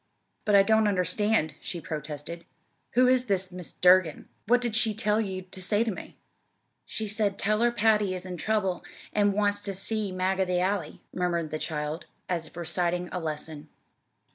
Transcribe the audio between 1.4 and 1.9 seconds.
she